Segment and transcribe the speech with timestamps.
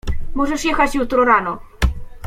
[0.35, 1.59] Możesz jechać jutro rano.